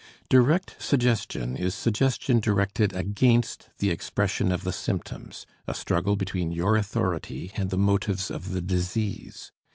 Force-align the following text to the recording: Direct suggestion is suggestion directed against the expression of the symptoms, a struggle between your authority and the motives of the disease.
Direct 0.29 0.75
suggestion 0.81 1.55
is 1.55 1.75
suggestion 1.75 2.39
directed 2.39 2.91
against 2.91 3.69
the 3.77 3.91
expression 3.91 4.51
of 4.51 4.63
the 4.63 4.71
symptoms, 4.73 5.45
a 5.67 5.75
struggle 5.75 6.15
between 6.15 6.51
your 6.51 6.75
authority 6.75 7.51
and 7.55 7.69
the 7.69 7.77
motives 7.77 8.31
of 8.31 8.49
the 8.51 8.61
disease. 8.61 9.51